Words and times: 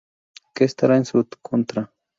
Que 0.55 0.63
estará 0.65 0.97
en 0.97 1.05
su 1.05 1.27
contra. 1.43 1.93